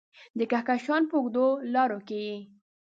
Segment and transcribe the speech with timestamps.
[0.37, 2.37] د کهکشان په اوږدو لارو کې یې